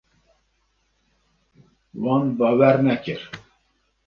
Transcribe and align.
Wan 2.01 2.25
bawer 2.37 2.75
nekir. 2.85 3.21